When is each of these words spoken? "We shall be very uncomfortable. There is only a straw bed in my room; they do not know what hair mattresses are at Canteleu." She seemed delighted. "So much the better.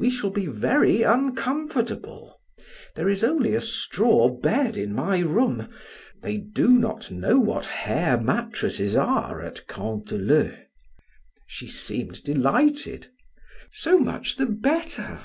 "We 0.00 0.10
shall 0.10 0.30
be 0.30 0.46
very 0.48 1.02
uncomfortable. 1.04 2.40
There 2.96 3.08
is 3.08 3.22
only 3.22 3.54
a 3.54 3.60
straw 3.60 4.28
bed 4.28 4.76
in 4.76 4.92
my 4.92 5.20
room; 5.20 5.68
they 6.22 6.38
do 6.38 6.66
not 6.70 7.12
know 7.12 7.38
what 7.38 7.66
hair 7.66 8.20
mattresses 8.20 8.96
are 8.96 9.40
at 9.40 9.68
Canteleu." 9.68 10.56
She 11.46 11.68
seemed 11.68 12.24
delighted. 12.24 13.12
"So 13.72 13.96
much 14.00 14.34
the 14.38 14.46
better. 14.46 15.20